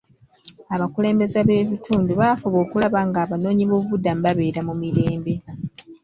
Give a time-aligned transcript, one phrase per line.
[0.75, 5.33] Abakulembeze b'ebitundu baafuba okulaba nga abanoonyiboobubudamu babeera mu mirembe.